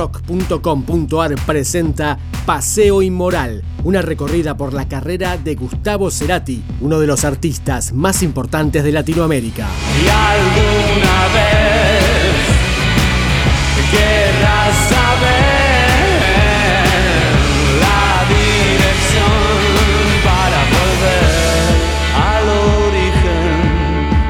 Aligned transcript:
rock.com.ar 0.00 1.34
presenta 1.44 2.18
Paseo 2.46 3.02
Inmoral, 3.02 3.62
una 3.84 4.00
recorrida 4.00 4.56
por 4.56 4.72
la 4.72 4.88
carrera 4.88 5.36
de 5.36 5.54
Gustavo 5.56 6.10
Cerati, 6.10 6.62
uno 6.80 6.98
de 7.00 7.06
los 7.06 7.26
artistas 7.26 7.92
más 7.92 8.22
importantes 8.22 8.82
de 8.82 8.92
Latinoamérica. 8.92 9.68
Y 10.02 10.08
alguna 10.08 11.28
vez 11.34 12.32
querrás 13.90 14.74
saber 14.88 15.90
la 17.78 18.24
dirección 18.30 19.52
para 20.24 20.64
volver 20.78 21.76
al 22.16 22.48
origen 22.88 23.52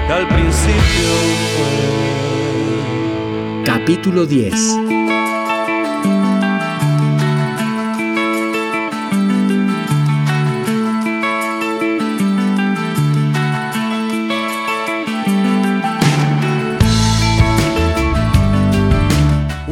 que 0.08 0.12
al 0.14 0.26
principio 0.26 1.10
fue. 3.62 3.64
Capítulo 3.64 4.26
10 4.26 4.99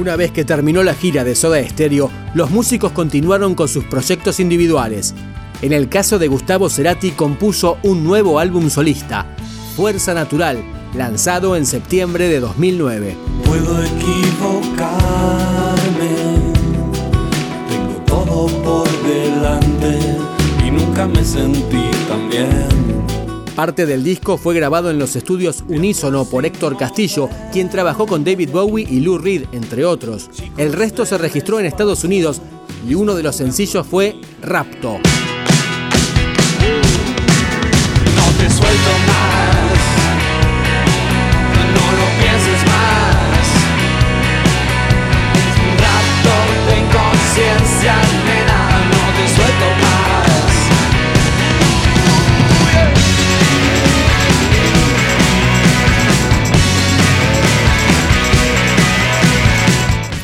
Una 0.08 0.16
vez 0.16 0.32
que 0.32 0.46
terminó 0.46 0.82
la 0.82 0.94
gira 0.94 1.22
de 1.22 1.34
Soda 1.34 1.62
Stereo, 1.62 2.10
los 2.32 2.50
músicos 2.50 2.92
continuaron 2.92 3.54
con 3.54 3.68
sus 3.68 3.84
proyectos 3.84 4.40
individuales. 4.40 5.14
En 5.60 5.74
el 5.74 5.90
caso 5.90 6.18
de 6.18 6.28
Gustavo 6.28 6.70
Cerati 6.70 7.10
compuso 7.10 7.76
un 7.82 8.04
nuevo 8.04 8.38
álbum 8.38 8.70
solista, 8.70 9.26
Fuerza 9.76 10.14
Natural, 10.14 10.64
lanzado 10.94 11.56
en 11.56 11.66
septiembre 11.66 12.28
de 12.28 12.40
2009. 12.40 13.18
Puedo 13.44 13.82
equivocarme, 13.82 14.86
tengo 17.68 18.02
todo 18.06 18.46
por 18.62 18.88
delante 19.06 19.98
y 20.66 20.70
nunca 20.70 21.06
me 21.06 21.22
sentí 21.22 21.82
tan 22.08 22.30
bien. 22.30 22.77
Parte 23.58 23.86
del 23.86 24.04
disco 24.04 24.38
fue 24.38 24.54
grabado 24.54 24.88
en 24.88 25.00
los 25.00 25.16
estudios 25.16 25.64
Unísono 25.66 26.24
por 26.26 26.46
Héctor 26.46 26.76
Castillo, 26.76 27.28
quien 27.50 27.68
trabajó 27.68 28.06
con 28.06 28.22
David 28.22 28.50
Bowie 28.52 28.86
y 28.88 29.00
Lou 29.00 29.18
Reed, 29.18 29.46
entre 29.50 29.84
otros. 29.84 30.30
El 30.56 30.72
resto 30.72 31.04
se 31.04 31.18
registró 31.18 31.58
en 31.58 31.66
Estados 31.66 32.04
Unidos 32.04 32.40
y 32.88 32.94
uno 32.94 33.16
de 33.16 33.24
los 33.24 33.34
sencillos 33.34 33.84
fue 33.84 34.20
Rapto. 34.42 35.00
No 38.14 38.22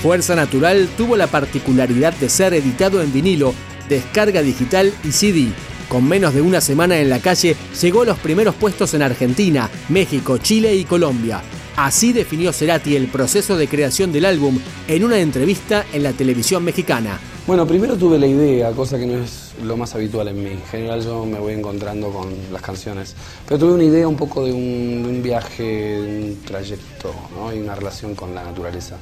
Fuerza 0.05 0.36
Natural 0.36 0.86
tuvo 0.98 1.16
la 1.16 1.28
particularidad 1.28 2.12
de 2.12 2.28
ser 2.28 2.52
editado 2.52 3.00
en 3.00 3.10
vinilo, 3.10 3.55
descarga 3.88 4.42
digital 4.42 4.92
y 5.02 5.12
CD. 5.12 5.48
Con 5.88 6.06
menos 6.06 6.34
de 6.34 6.42
una 6.42 6.61
semana 6.61 6.98
en 6.98 7.08
la 7.08 7.20
calle, 7.20 7.56
llegó 7.80 8.02
a 8.02 8.05
los 8.05 8.19
primeros 8.19 8.55
puestos 8.55 8.92
en 8.92 9.00
Argentina, 9.00 9.70
México, 9.88 10.36
Chile 10.36 10.77
y 10.77 10.84
Colombia. 10.84 11.41
Así 11.77 12.12
definió 12.12 12.52
Cerati 12.52 12.96
el 12.96 13.06
proceso 13.06 13.56
de 13.56 13.66
creación 13.66 14.12
del 14.12 14.27
álbum 14.27 14.58
en 14.88 15.05
una 15.05 15.20
entrevista 15.20 15.86
en 15.91 16.02
la 16.02 16.12
televisión 16.12 16.62
mexicana. 16.62 17.18
Bueno, 17.46 17.66
primero 17.66 17.96
tuve 17.96 18.18
la 18.18 18.27
idea, 18.27 18.73
cosa 18.73 18.98
que 18.98 19.06
no 19.06 19.24
es 19.24 19.55
lo 19.62 19.79
más 19.79 19.95
habitual 19.95 20.29
en 20.29 20.45
mí. 20.45 20.50
En 20.50 20.62
general 20.64 21.02
yo 21.02 21.24
me 21.24 21.39
voy 21.39 21.55
encontrando 21.55 22.11
con 22.11 22.29
las 22.52 22.61
canciones. 22.61 23.14
Pero 23.48 23.58
tuve 23.58 23.73
una 23.73 23.84
idea 23.84 24.06
un 24.06 24.17
poco 24.17 24.45
de 24.45 24.52
un, 24.52 25.23
viaje, 25.23 25.62
de 25.62 26.24
un 26.27 26.42
trayecto 26.42 27.14
y 27.55 27.58
una 27.58 27.74
relación 27.74 28.14
con 28.14 28.34
la 28.34 28.45
naturaleza. 28.45 28.98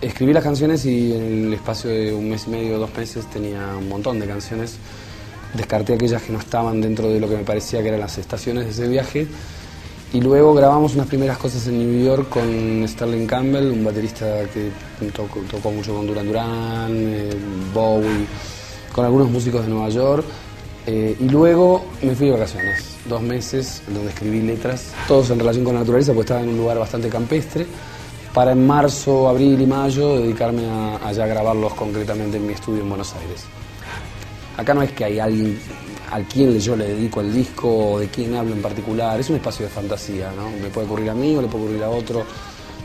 Escribí 0.00 0.34
las 0.34 0.44
canciones 0.44 0.84
y 0.84 1.14
en 1.14 1.46
el 1.46 1.54
espacio 1.54 1.88
de 1.88 2.12
un 2.12 2.28
mes 2.28 2.46
y 2.46 2.50
medio, 2.50 2.78
dos 2.78 2.94
meses, 2.94 3.24
tenía 3.30 3.74
un 3.78 3.88
montón 3.88 4.20
de 4.20 4.26
canciones. 4.26 4.76
Descarté 5.54 5.94
aquellas 5.94 6.22
que 6.22 6.34
no 6.34 6.38
estaban 6.38 6.82
dentro 6.82 7.08
de 7.08 7.18
lo 7.18 7.26
que 7.26 7.36
me 7.36 7.44
parecía 7.44 7.80
que 7.80 7.88
eran 7.88 8.00
las 8.00 8.18
estaciones 8.18 8.66
de 8.66 8.70
ese 8.72 8.88
viaje. 8.88 9.26
Y 10.12 10.20
luego 10.20 10.52
grabamos 10.52 10.94
unas 10.94 11.06
primeras 11.06 11.38
cosas 11.38 11.66
en 11.68 11.78
New 11.78 12.04
York 12.04 12.28
con 12.28 12.86
Sterling 12.86 13.26
Campbell, 13.26 13.70
un 13.70 13.84
baterista 13.84 14.42
que 14.52 14.70
tocó, 15.12 15.70
mucho 15.70 15.94
con 15.94 16.06
Duran 16.06 16.26
Duran, 16.26 16.90
eh, 16.92 17.30
Bowie, 17.72 18.26
con 18.92 19.06
algunos 19.06 19.30
músicos 19.30 19.62
de 19.62 19.70
Nueva 19.70 19.88
York. 19.88 20.26
Eh, 20.86 21.16
y 21.18 21.28
luego 21.28 21.86
me 22.02 22.14
fui 22.14 22.26
de 22.26 22.32
vacaciones, 22.32 22.96
dos 23.08 23.22
meses, 23.22 23.82
donde 23.88 24.10
escribí 24.10 24.42
letras, 24.42 24.92
todos 25.08 25.30
en 25.30 25.38
relación 25.38 25.64
con 25.64 25.74
la 25.74 25.80
naturaleza, 25.80 26.12
porque 26.12 26.26
estaba 26.26 26.42
en 26.42 26.50
un 26.50 26.58
lugar 26.58 26.78
bastante 26.78 27.08
campestre 27.08 27.66
para 28.36 28.52
en 28.52 28.66
marzo, 28.66 29.30
abril 29.30 29.58
y 29.62 29.64
mayo 29.64 30.18
dedicarme 30.18 30.66
a, 30.66 31.08
a 31.08 31.10
ya 31.10 31.26
grabarlos 31.26 31.72
concretamente 31.72 32.36
en 32.36 32.46
mi 32.46 32.52
estudio 32.52 32.82
en 32.82 32.88
Buenos 32.90 33.14
Aires. 33.14 33.44
Acá 34.58 34.74
no 34.74 34.82
es 34.82 34.92
que 34.92 35.06
hay 35.06 35.18
alguien 35.18 35.58
al 36.12 36.24
quien 36.24 36.60
yo 36.60 36.76
le 36.76 36.86
dedico 36.86 37.22
el 37.22 37.32
disco 37.32 37.92
o 37.92 37.98
de 37.98 38.08
quién 38.08 38.34
hablo 38.34 38.52
en 38.52 38.60
particular, 38.60 39.18
es 39.18 39.30
un 39.30 39.36
espacio 39.36 39.64
de 39.64 39.72
fantasía, 39.72 40.30
¿no? 40.36 40.50
Me 40.50 40.68
puede 40.68 40.86
ocurrir 40.86 41.08
a 41.08 41.14
mí 41.14 41.34
o 41.34 41.40
le 41.40 41.48
puede 41.48 41.64
ocurrir 41.64 41.82
a 41.82 41.88
otro. 41.88 42.24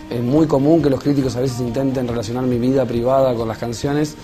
Es 0.10 0.22
muy 0.22 0.48
común 0.48 0.82
que 0.82 0.90
los 0.90 1.02
críticos 1.04 1.36
a 1.36 1.42
veces 1.42 1.60
intenten 1.60 2.08
relacionar 2.08 2.46
mi 2.46 2.58
vida 2.58 2.86
privada 2.86 3.36
con 3.36 3.50
las 3.50 3.58
canciones. 3.58 4.16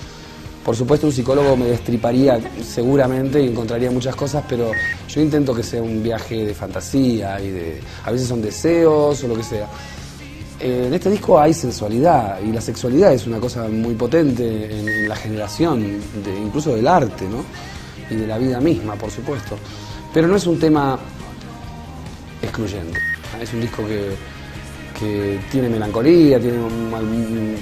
Por 0.63 0.77
supuesto 0.77 1.07
un 1.07 1.13
psicólogo 1.13 1.57
me 1.57 1.65
destriparía 1.65 2.39
seguramente 2.63 3.43
y 3.43 3.47
encontraría 3.47 3.91
muchas 3.91 4.15
cosas, 4.15 4.45
pero 4.47 4.71
yo 5.09 5.19
intento 5.19 5.53
que 5.53 5.63
sea 5.63 5.81
un 5.81 6.01
viaje 6.01 6.45
de 6.45 6.53
fantasía 6.53 7.41
y 7.41 7.49
de 7.49 7.81
a 8.05 8.11
veces 8.11 8.29
son 8.29 8.41
deseos 8.41 9.21
o 9.25 9.27
lo 9.27 9.35
que 9.35 9.43
sea. 9.43 9.67
Eh, 10.59 10.85
en 10.87 10.93
este 10.93 11.11
disco 11.11 11.39
hay 11.39 11.53
sensualidad 11.53 12.39
y 12.41 12.51
la 12.51 12.61
sexualidad 12.61 13.13
es 13.13 13.27
una 13.27 13.39
cosa 13.39 13.67
muy 13.67 13.93
potente 13.93 14.79
en, 14.79 15.07
la 15.07 15.15
generación, 15.15 16.01
incluso 16.43 16.75
del 16.75 16.87
arte, 16.87 17.25
¿no? 17.29 17.43
Y 18.09 18.15
de 18.15 18.27
la 18.27 18.37
vida 18.37 18.59
misma, 18.59 18.95
por 18.95 19.11
supuesto. 19.11 19.57
Pero 20.13 20.27
no 20.27 20.35
es 20.35 20.47
un 20.47 20.59
tema 20.59 20.97
excluyente. 22.41 22.99
Es 23.39 23.53
un 23.53 23.61
disco 23.61 23.85
que, 23.85 24.15
que 24.99 25.39
tiene 25.51 25.69
melancolía, 25.69 26.39
tiene, 26.39 26.57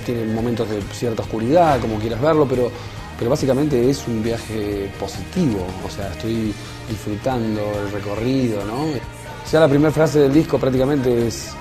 tiene 0.06 0.34
momentos 0.34 0.70
de 0.70 0.82
cierta 0.94 1.22
oscuridad, 1.24 1.80
como 1.82 2.00
quieras 2.00 2.22
verlo, 2.22 2.48
pero, 2.48 2.72
pero 3.18 3.30
básicamente 3.30 3.90
es 3.90 4.08
un 4.08 4.24
viaje 4.24 4.90
positivo. 4.98 5.68
O 5.86 5.90
sea, 5.90 6.12
estoy 6.12 6.54
disfrutando 6.90 7.62
el 7.84 7.92
recorrido, 7.92 8.64
¿no? 8.66 8.84
O 8.84 9.48
sea, 9.48 9.60
la 9.60 9.68
primera 9.68 9.92
frase 9.92 10.20
del 10.20 10.34
disco 10.34 10.58
prácticamente 10.58 11.28
es 11.28 11.52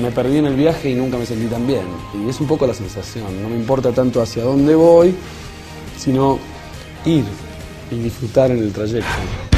me 0.00 0.10
perdí 0.10 0.38
en 0.38 0.46
el 0.46 0.54
viaje 0.54 0.90
y 0.90 0.94
nunca 0.94 1.18
me 1.18 1.26
sentí 1.26 1.46
tan 1.46 1.66
bien. 1.66 1.84
Y 2.14 2.28
es 2.28 2.40
un 2.40 2.46
poco 2.46 2.66
la 2.66 2.74
sensación. 2.74 3.42
No 3.42 3.48
me 3.48 3.56
importa 3.56 3.92
tanto 3.92 4.20
hacia 4.20 4.44
dónde 4.44 4.74
voy, 4.74 5.14
sino 5.98 6.38
ir 7.04 7.24
y 7.90 7.98
disfrutar 7.98 8.50
en 8.50 8.58
el 8.58 8.72
trayecto. 8.72 9.51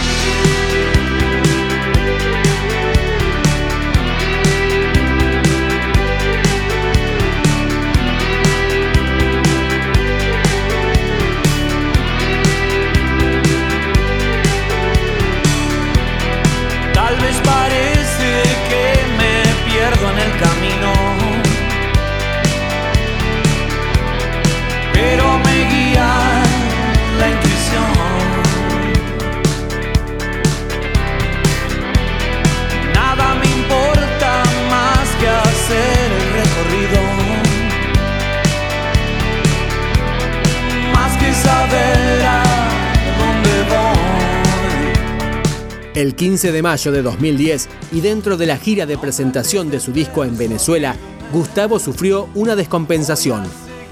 El 45.94 46.16
15 46.16 46.50
de 46.50 46.60
mayo 46.60 46.90
de 46.90 47.02
2010 47.02 47.68
y 47.92 48.00
dentro 48.00 48.36
de 48.36 48.46
la 48.46 48.56
gira 48.56 48.84
de 48.84 48.98
presentación 48.98 49.70
de 49.70 49.78
su 49.78 49.92
disco 49.92 50.24
en 50.24 50.36
Venezuela, 50.36 50.96
Gustavo 51.32 51.78
sufrió 51.78 52.28
una 52.34 52.56
descompensación. 52.56 53.44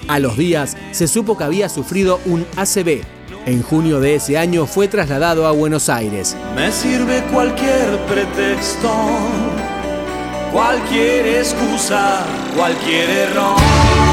A 0.08 0.18
los 0.18 0.36
días 0.36 0.76
se 0.90 1.06
supo 1.06 1.38
que 1.38 1.44
había 1.44 1.68
sufrido 1.68 2.18
un 2.26 2.44
ACV. 2.56 3.02
En 3.46 3.62
junio 3.62 4.00
de 4.00 4.16
ese 4.16 4.36
año 4.36 4.66
fue 4.66 4.88
trasladado 4.88 5.46
a 5.46 5.52
Buenos 5.52 5.88
Aires. 5.88 6.36
Me 6.56 6.72
sirve 6.72 7.22
cualquier 7.32 7.96
pretexto, 8.08 8.90
cualquier 10.52 11.38
excusa, 11.38 12.26
cualquier 12.56 13.10
error. 13.10 14.11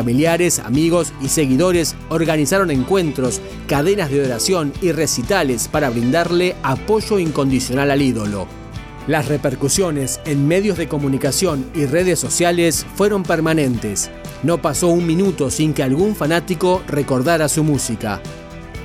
Familiares, 0.00 0.60
amigos 0.60 1.12
y 1.20 1.28
seguidores 1.28 1.94
organizaron 2.08 2.70
encuentros, 2.70 3.42
cadenas 3.66 4.10
de 4.10 4.24
oración 4.24 4.72
y 4.80 4.92
recitales 4.92 5.68
para 5.68 5.90
brindarle 5.90 6.56
apoyo 6.62 7.18
incondicional 7.18 7.90
al 7.90 8.00
ídolo. 8.00 8.46
Las 9.06 9.28
repercusiones 9.28 10.18
en 10.24 10.48
medios 10.48 10.78
de 10.78 10.88
comunicación 10.88 11.70
y 11.74 11.84
redes 11.84 12.18
sociales 12.18 12.86
fueron 12.94 13.24
permanentes. 13.24 14.10
No 14.42 14.62
pasó 14.62 14.88
un 14.88 15.06
minuto 15.06 15.50
sin 15.50 15.74
que 15.74 15.82
algún 15.82 16.16
fanático 16.16 16.82
recordara 16.88 17.46
su 17.50 17.62
música. 17.62 18.22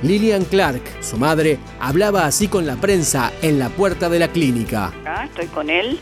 Lillian 0.02 0.44
Clark, 0.44 0.82
su 1.00 1.16
madre, 1.16 1.58
hablaba 1.80 2.26
así 2.26 2.46
con 2.46 2.66
la 2.66 2.76
prensa 2.76 3.32
en 3.40 3.58
la 3.58 3.70
puerta 3.70 4.10
de 4.10 4.18
la 4.18 4.28
clínica. 4.28 4.92
estoy 5.24 5.46
con 5.46 5.70
él, 5.70 5.98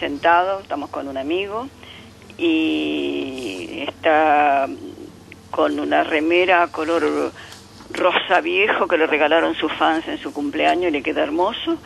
sentado, 0.00 0.58
estamos 0.58 0.90
con 0.90 1.06
un 1.06 1.16
amigo 1.16 1.68
y 2.38 3.84
está 3.86 4.68
con 5.50 5.78
una 5.78 6.04
remera 6.04 6.68
color 6.68 7.32
rosa 7.90 8.40
viejo 8.40 8.86
que 8.86 8.96
le 8.96 9.06
regalaron 9.06 9.54
sus 9.54 9.72
fans 9.72 10.06
en 10.08 10.18
su 10.18 10.32
cumpleaños 10.32 10.88
y 10.88 10.92
le 10.92 11.02
queda 11.02 11.22
hermoso. 11.22 11.76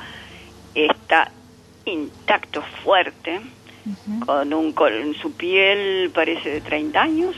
Está 0.75 1.33
intacto, 1.87 2.63
fuerte, 2.85 3.41
con 4.25 4.53
un 4.55 4.73
con 4.73 5.15
su 5.15 5.33
piel 5.33 6.11
parece 6.15 6.51
de 6.51 6.61
30 6.61 7.03
años, 7.03 7.37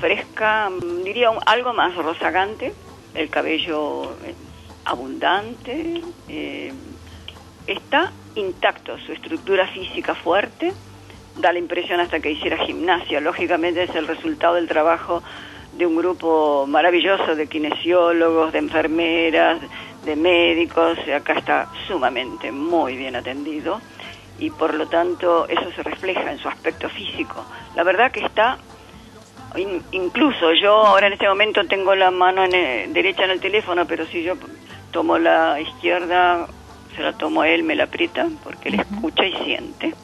fresca, 0.00 0.70
diría 1.04 1.30
algo 1.46 1.72
más 1.72 1.94
rozagante 1.94 2.74
el 3.14 3.30
cabello 3.30 4.12
eh, 4.24 4.34
abundante, 4.84 6.02
eh, 6.28 6.72
está 7.66 8.12
intacto, 8.34 8.98
su 8.98 9.12
estructura 9.12 9.66
física 9.68 10.14
fuerte, 10.14 10.72
da 11.38 11.52
la 11.52 11.58
impresión 11.58 12.00
hasta 12.00 12.20
que 12.20 12.30
hiciera 12.30 12.58
gimnasia, 12.58 13.20
lógicamente 13.20 13.84
es 13.84 13.94
el 13.94 14.06
resultado 14.06 14.54
del 14.54 14.68
trabajo 14.68 15.22
de 15.72 15.86
un 15.86 15.96
grupo 15.96 16.66
maravilloso 16.66 17.36
de 17.36 17.46
kinesiólogos, 17.46 18.52
de 18.52 18.58
enfermeras, 18.58 19.60
de 20.04 20.16
médicos, 20.16 20.98
acá 21.14 21.34
está 21.34 21.68
sumamente 21.86 22.50
muy 22.50 22.96
bien 22.96 23.14
atendido 23.14 23.80
y 24.38 24.50
por 24.50 24.74
lo 24.74 24.88
tanto 24.88 25.48
eso 25.48 25.70
se 25.74 25.82
refleja 25.82 26.32
en 26.32 26.38
su 26.38 26.48
aspecto 26.48 26.88
físico. 26.88 27.44
La 27.76 27.84
verdad 27.84 28.10
que 28.10 28.20
está 28.20 28.58
incluso 29.92 30.52
yo 30.52 30.72
ahora 30.72 31.06
en 31.06 31.14
este 31.14 31.28
momento 31.28 31.64
tengo 31.66 31.94
la 31.94 32.10
mano 32.10 32.44
en 32.44 32.92
derecha 32.92 33.24
en 33.24 33.30
el 33.30 33.40
teléfono, 33.40 33.86
pero 33.86 34.04
si 34.06 34.22
yo 34.22 34.34
tomo 34.90 35.18
la 35.18 35.60
izquierda, 35.60 36.46
se 36.94 37.02
la 37.02 37.12
tomo 37.12 37.42
a 37.42 37.48
él, 37.48 37.62
me 37.62 37.74
la 37.74 37.84
aprieta, 37.84 38.26
porque 38.44 38.68
él 38.68 38.80
escucha 38.80 39.24
y 39.24 39.32
siente. 39.44 39.94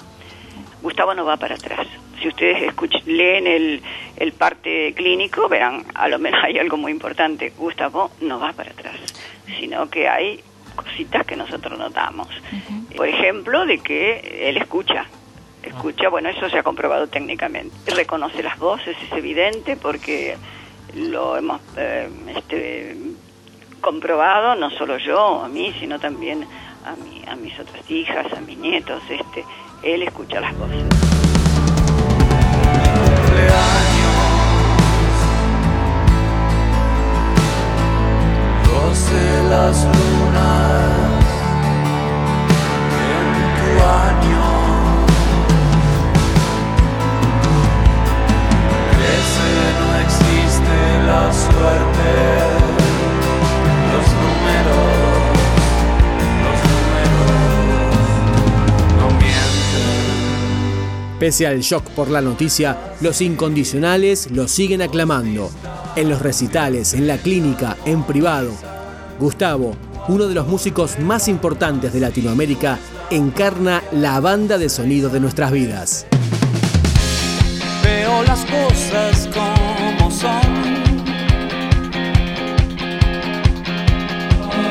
Gustavo 0.84 1.14
no 1.14 1.24
va 1.24 1.38
para 1.38 1.54
atrás. 1.54 1.86
Si 2.20 2.28
ustedes 2.28 2.70
leen 3.06 3.46
el, 3.46 3.82
el 4.16 4.32
parte 4.34 4.92
clínico, 4.92 5.48
verán, 5.48 5.82
a 5.94 6.08
lo 6.08 6.18
menos 6.18 6.44
hay 6.44 6.58
algo 6.58 6.76
muy 6.76 6.92
importante. 6.92 7.54
Gustavo 7.56 8.10
no 8.20 8.38
va 8.38 8.52
para 8.52 8.70
atrás, 8.70 8.96
sino 9.58 9.88
que 9.88 10.06
hay 10.06 10.44
cositas 10.76 11.24
que 11.24 11.36
nosotros 11.36 11.78
notamos. 11.78 12.28
Por 12.94 13.08
ejemplo, 13.08 13.64
de 13.64 13.78
que 13.78 14.50
él 14.50 14.58
escucha, 14.58 15.06
escucha, 15.62 16.10
bueno, 16.10 16.28
eso 16.28 16.50
se 16.50 16.58
ha 16.58 16.62
comprobado 16.62 17.06
técnicamente. 17.06 17.74
Reconoce 17.94 18.42
las 18.42 18.58
voces, 18.58 18.94
es 19.02 19.12
evidente, 19.12 19.76
porque 19.76 20.36
lo 20.94 21.38
hemos 21.38 21.62
eh, 21.78 22.10
este, 22.36 22.94
comprobado, 23.80 24.54
no 24.54 24.68
solo 24.68 24.98
yo, 24.98 25.44
a 25.44 25.48
mí, 25.48 25.74
sino 25.80 25.98
también 25.98 26.46
a, 26.84 26.94
mi, 26.96 27.24
a 27.26 27.36
mis 27.36 27.58
otras 27.58 27.90
hijas, 27.90 28.30
a 28.34 28.40
mis 28.42 28.58
nietos, 28.58 29.02
este, 29.08 29.44
él 29.84 30.02
escucha 30.02 30.40
las 30.40 30.56
voces. 30.58 30.84
las 39.50 39.86
Pese 61.24 61.46
al 61.46 61.60
shock 61.60 61.88
por 61.92 62.10
la 62.10 62.20
noticia, 62.20 62.92
los 63.00 63.22
incondicionales 63.22 64.30
lo 64.30 64.46
siguen 64.46 64.82
aclamando. 64.82 65.50
En 65.96 66.10
los 66.10 66.20
recitales, 66.20 66.92
en 66.92 67.06
la 67.06 67.16
clínica, 67.16 67.78
en 67.86 68.02
privado. 68.02 68.52
Gustavo, 69.18 69.74
uno 70.08 70.26
de 70.26 70.34
los 70.34 70.46
músicos 70.46 70.98
más 70.98 71.28
importantes 71.28 71.94
de 71.94 72.00
Latinoamérica, 72.00 72.78
encarna 73.10 73.82
la 73.90 74.20
banda 74.20 74.58
de 74.58 74.68
sonido 74.68 75.08
de 75.08 75.20
nuestras 75.20 75.50
vidas. 75.50 76.04
Veo 77.82 78.22
las 78.24 78.44
cosas 78.44 79.26
como 79.32 80.10
son. 80.10 80.74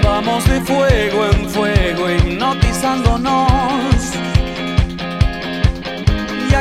Vamos 0.04 0.48
de 0.48 0.62
fuego 0.62 1.26
en 1.26 1.50
fuego, 1.50 2.12
hipnotizándonos 2.12 3.93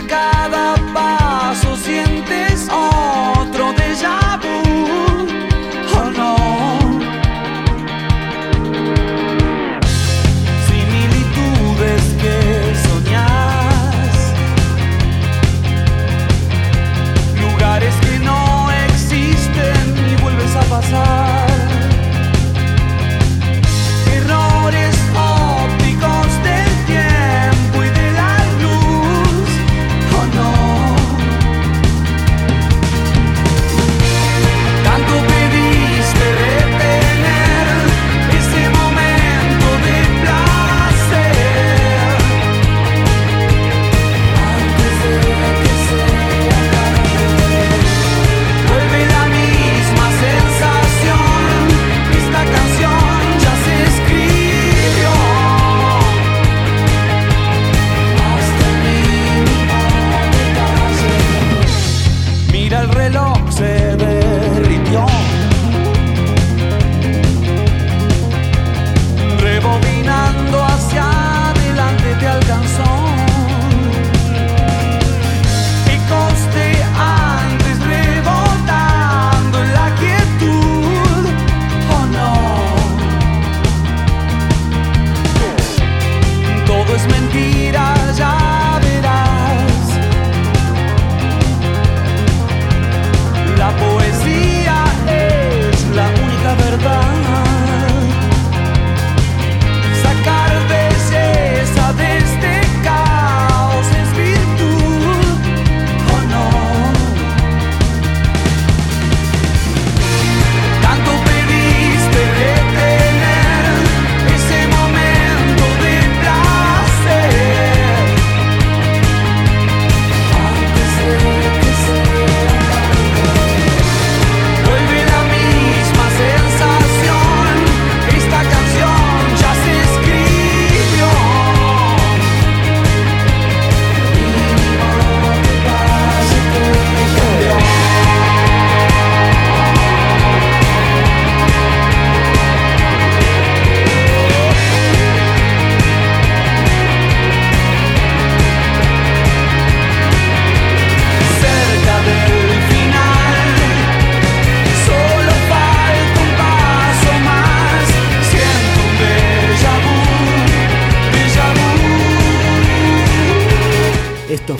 cada 0.06 0.75
paso 0.94 1.76
sientes 1.76 2.69
otro 2.70 3.72
déjà 3.75 4.38
vu, 4.43 4.71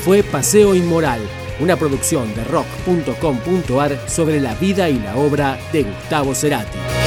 fue 0.05 0.25
Paseo 0.25 0.75
Inmoral, 0.75 1.21
una 1.61 1.77
producción 1.77 2.35
de 2.35 2.43
rock.com.ar 2.45 4.09
sobre 4.09 4.41
la 4.41 4.55
vida 4.55 4.89
y 4.89 4.99
la 4.99 5.17
obra 5.17 5.59
de 5.73 5.85
Gustavo 5.85 6.35
Cerati. 6.35 7.02